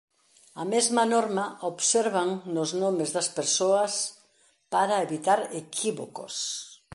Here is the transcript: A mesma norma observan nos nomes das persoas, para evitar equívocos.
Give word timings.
A 0.61 0.63
mesma 0.73 1.03
norma 1.13 1.45
observan 1.71 2.29
nos 2.55 2.71
nomes 2.83 3.09
das 3.15 3.27
persoas, 3.37 3.93
para 4.73 5.01
evitar 5.07 5.39
equívocos. 5.63 6.35